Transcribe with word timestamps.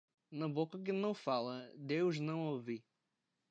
Na 0.31 0.49
boca 0.49 0.79
que 0.79 0.91
não 0.91 1.13
fala, 1.13 1.71
Deus 1.77 2.19
não 2.19 2.47
ouve. 2.47 2.83